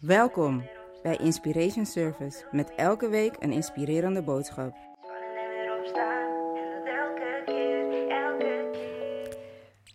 [0.00, 0.68] Welkom
[1.02, 4.74] bij Inspiration Service met elke week een inspirerende boodschap.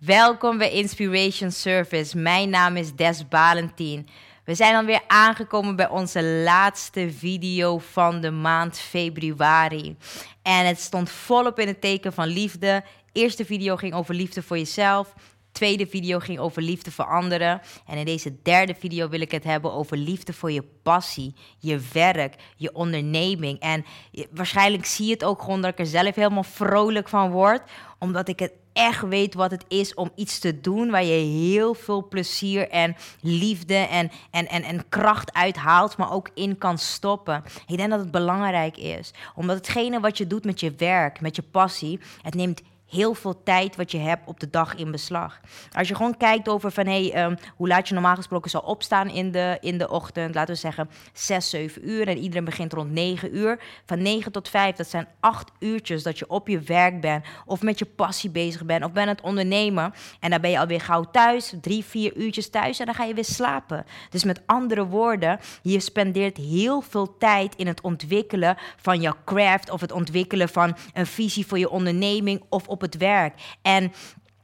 [0.00, 2.18] Welkom bij Inspiration Service.
[2.18, 4.08] Mijn naam is Des Balentien.
[4.44, 9.96] We zijn alweer aangekomen bij onze laatste video van de maand februari.
[10.42, 12.84] En het stond volop in het teken van liefde.
[13.12, 15.14] Eerste video ging over liefde voor jezelf.
[15.52, 17.60] Tweede video ging over liefde voor anderen.
[17.86, 21.80] En in deze derde video wil ik het hebben over liefde voor je passie, je
[21.92, 23.58] werk, je onderneming.
[23.60, 23.84] En
[24.30, 27.62] waarschijnlijk zie je het ook gewoon dat ik er zelf helemaal vrolijk van word.
[27.98, 31.74] Omdat ik het echt weet wat het is om iets te doen waar je heel
[31.74, 37.44] veel plezier en liefde en, en, en, en kracht uithaalt, maar ook in kan stoppen.
[37.66, 41.36] Ik denk dat het belangrijk is, omdat hetgene wat je doet met je werk, met
[41.36, 45.40] je passie, het neemt heel veel tijd wat je hebt op de dag in beslag.
[45.72, 49.08] Als je gewoon kijkt over van hey, ehm, hoe laat je normaal gesproken zal opstaan
[49.08, 52.90] in de, in de ochtend, laten we zeggen 6, 7 uur en iedereen begint rond
[52.90, 53.60] 9 uur.
[53.86, 57.62] Van 9 tot 5, dat zijn 8 uurtjes dat je op je werk bent of
[57.62, 59.94] met je passie bezig bent of ben het ondernemen.
[60.20, 63.14] En dan ben je alweer gauw thuis, 3, 4 uurtjes thuis en dan ga je
[63.14, 63.84] weer slapen.
[64.10, 69.70] Dus met andere woorden, je spendeert heel veel tijd in het ontwikkelen van jouw craft
[69.70, 73.34] of het ontwikkelen van een visie voor je onderneming of op het werk.
[73.62, 73.92] En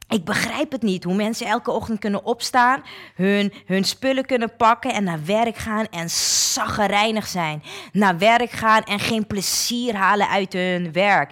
[0.08, 2.82] ik begrijp het niet hoe mensen elke ochtend kunnen opstaan,
[3.14, 7.62] hun, hun spullen kunnen pakken en naar werk gaan en zaggerijnig zijn.
[7.92, 11.30] Naar werk gaan en geen plezier halen uit hun werk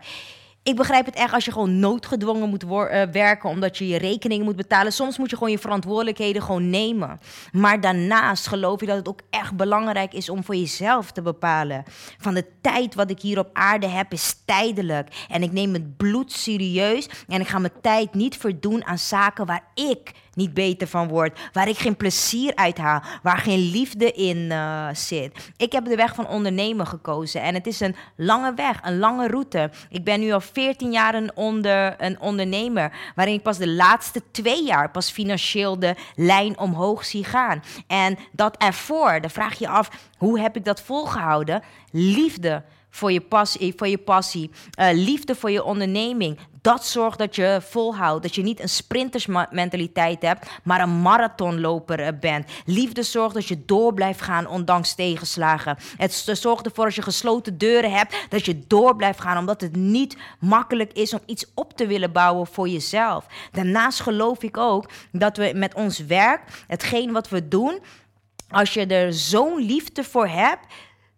[0.66, 4.44] ik begrijp het echt als je gewoon noodgedwongen moet uh, werken omdat je je rekeningen
[4.44, 4.92] moet betalen.
[4.92, 7.20] Soms moet je gewoon je verantwoordelijkheden gewoon nemen.
[7.52, 11.84] Maar daarnaast geloof ik dat het ook echt belangrijk is om voor jezelf te bepalen.
[12.18, 15.26] Van de tijd wat ik hier op aarde heb is tijdelijk.
[15.28, 19.46] En ik neem het bloed serieus en ik ga mijn tijd niet verdoen aan zaken
[19.46, 21.38] waar ik niet beter van word.
[21.52, 23.02] Waar ik geen plezier uit haal.
[23.22, 25.52] Waar geen liefde in uh, zit.
[25.56, 27.42] Ik heb de weg van ondernemen gekozen.
[27.42, 29.70] En het is een lange weg, een lange route.
[29.90, 32.92] Ik ben nu al 14 jaar een, onder, een ondernemer.
[33.14, 37.62] Waarin ik pas de laatste twee jaar pas financieel de lijn omhoog zie gaan.
[37.86, 41.62] En dat ervoor, dan vraag je af, hoe heb ik dat volgehouden?
[41.90, 42.62] Liefde
[42.96, 44.50] voor je passie, voor je passie.
[44.80, 46.38] Uh, liefde voor je onderneming.
[46.60, 48.22] Dat zorgt dat je volhoudt.
[48.22, 52.50] Dat je niet een sprintersmentaliteit hebt, maar een marathonloper eh, bent.
[52.64, 55.76] Liefde zorgt dat je door blijft gaan ondanks tegenslagen.
[55.96, 59.38] Het zorgt ervoor als je gesloten deuren hebt, dat je door blijft gaan.
[59.38, 63.26] Omdat het niet makkelijk is om iets op te willen bouwen voor jezelf.
[63.52, 67.80] Daarnaast geloof ik ook dat we met ons werk, hetgeen wat we doen,
[68.56, 70.66] als je er zo'n liefde voor hebt,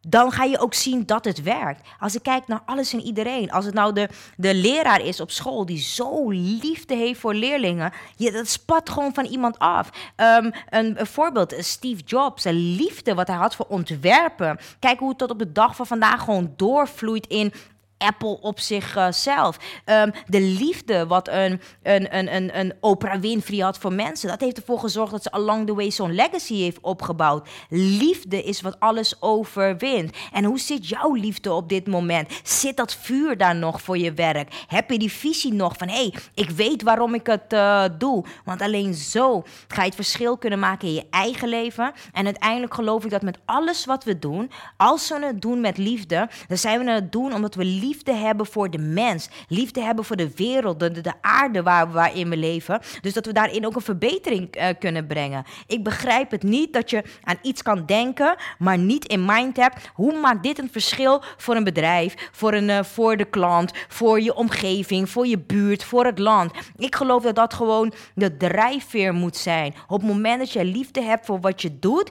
[0.01, 1.89] dan ga je ook zien dat het werkt.
[1.99, 5.31] Als ik kijk naar alles en iedereen, als het nou de, de leraar is op
[5.31, 9.91] school die zo liefde heeft voor leerlingen, je, dat spat gewoon van iemand af.
[10.17, 14.59] Um, een, een, voorbeeld, Steve Jobs, een liefde wat hij had voor ontwerpen.
[14.79, 17.53] Kijk hoe het tot op de dag van vandaag gewoon doorvloeit in
[17.99, 19.57] Apple op zichzelf.
[19.85, 24.29] Um, de liefde wat een, een, een, een, een Oprah Winfrey had voor mensen.
[24.29, 27.49] Dat heeft ervoor gezorgd dat ze along the way zo'n legacy heeft opgebouwd.
[27.69, 30.17] Liefde is wat alles overwint.
[30.33, 32.41] En hoe zit jouw liefde op dit moment?
[32.43, 34.65] Zit dat vuur daar nog voor je werk?
[34.67, 35.89] Heb je die visie nog van...
[35.89, 38.25] hé, hey, ik weet waarom ik het uh, doe.
[38.45, 41.93] Want alleen zo ga je het verschil kunnen maken in je eigen leven.
[42.13, 44.51] En uiteindelijk geloof ik dat met alles wat we doen...
[44.77, 46.29] als we het doen met liefde...
[46.49, 49.29] dan zijn we het doen omdat we liefde liefde hebben voor de mens.
[49.49, 52.81] Liefde hebben voor de wereld, de, de aarde waar, waarin we leven.
[53.01, 55.45] Dus dat we daarin ook een verbetering uh, kunnen brengen.
[55.67, 59.91] Ik begrijp het niet dat je aan iets kan denken, maar niet in mind hebt.
[59.95, 64.21] Hoe maakt dit een verschil voor een bedrijf, voor, een, uh, voor de klant, voor
[64.21, 66.53] je omgeving, voor je buurt, voor het land?
[66.77, 69.75] Ik geloof dat dat gewoon de drijfveer moet zijn.
[69.87, 72.11] Op het moment dat je liefde hebt voor wat je doet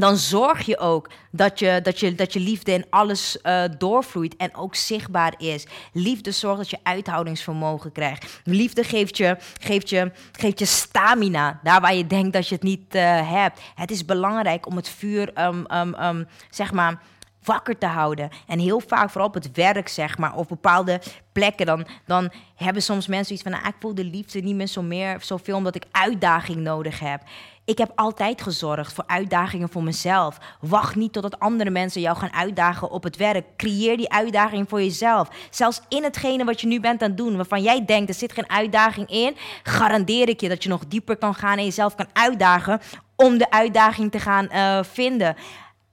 [0.00, 4.36] dan zorg je ook dat je, dat je, dat je liefde in alles uh, doorvloeit
[4.36, 5.66] en ook zichtbaar is.
[5.92, 8.40] Liefde zorgt dat je uithoudingsvermogen krijgt.
[8.44, 12.64] Liefde geeft je, geeft je, geeft je stamina, daar waar je denkt dat je het
[12.64, 13.60] niet uh, hebt.
[13.74, 17.00] Het is belangrijk om het vuur, um, um, um, zeg maar
[17.46, 18.28] wakker te houden.
[18.46, 21.00] En heel vaak, vooral op het werk, zeg maar, of bepaalde
[21.32, 24.66] plekken, dan, dan hebben soms mensen iets van, nou, ik voel de liefde niet meer
[24.66, 27.22] zo meer, zoveel omdat ik uitdaging nodig heb.
[27.64, 30.38] Ik heb altijd gezorgd voor uitdagingen voor mezelf.
[30.60, 33.56] Wacht niet totdat andere mensen jou gaan uitdagen op het werk.
[33.56, 35.28] Creëer die uitdaging voor jezelf.
[35.50, 38.32] Zelfs in hetgene wat je nu bent aan het doen, waarvan jij denkt er zit
[38.32, 42.08] geen uitdaging in, garandeer ik je dat je nog dieper kan gaan en jezelf kan
[42.12, 42.80] uitdagen
[43.16, 45.36] om de uitdaging te gaan uh, vinden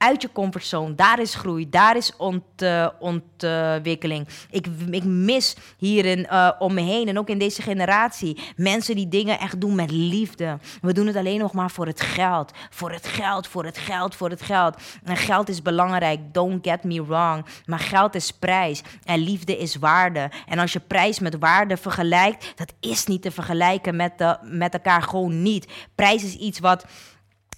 [0.04, 0.94] uit je comfortzone.
[0.94, 4.28] Daar is groei, daar is ont, uh, ontwikkeling.
[4.50, 9.08] ik, ik mis hierin uh, om me heen en ook in deze generatie mensen die
[9.08, 10.58] dingen echt doen met liefde.
[10.80, 12.52] We doen het alleen nog maar voor het geld.
[12.70, 14.76] Voor het geld, voor het geld, voor het geld.
[15.04, 17.44] En geld is belangrijk, don't get me wrong.
[17.64, 20.30] Maar geld is prijs en liefde is waarde.
[20.46, 24.72] En als je prijs met waarde vergelijkt, dat is niet te vergelijken met, de, met
[24.72, 25.66] elkaar gewoon niet.
[25.94, 26.84] Prijs is iets wat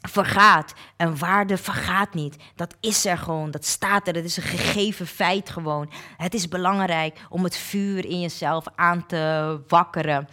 [0.00, 0.74] vergaat.
[0.96, 2.36] En waarde vergaat niet.
[2.54, 3.50] Dat is er gewoon.
[3.50, 4.12] Dat staat er.
[4.12, 5.90] Dat is een gegeven feit gewoon.
[6.16, 10.28] Het is belangrijk om het vuur in jezelf aan te wakkeren.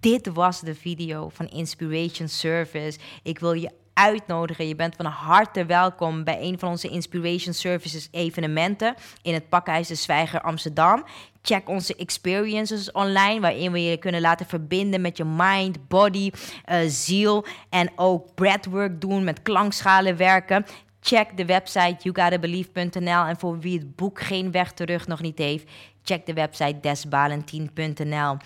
[0.00, 2.98] Dit was de video van Inspiration Service.
[3.22, 4.68] Ik wil je uitnodigen.
[4.68, 9.88] Je bent van harte welkom bij een van onze Inspiration Services evenementen in het Pakhuis
[9.88, 11.04] de Zwijger Amsterdam.
[11.42, 16.30] Check onze experiences online, waarin we je kunnen laten verbinden met je mind, body,
[16.70, 17.44] uh, ziel.
[17.68, 20.66] En ook breathwork doen, met klankschalen werken.
[21.00, 23.24] Check de website yougotabelieve.nl.
[23.24, 25.70] En voor wie het boek Geen Weg Terug nog niet heeft,
[26.02, 28.36] check de website desbalentien.nl.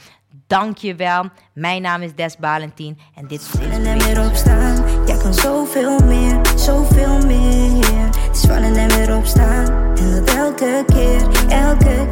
[0.47, 1.25] Dankjewel.
[1.55, 5.07] Mijn naam is Des Balentien en dit is Vallen en weer opstaan.
[5.07, 8.07] Jij kan zoveel meer, zoveel meer.
[8.07, 9.97] Het is vallen en weer opstaan.
[9.97, 12.07] En elke keer, elke